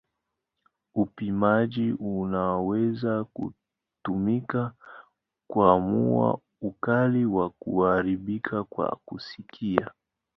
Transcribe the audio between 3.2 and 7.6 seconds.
kutumika kuamua ukali wa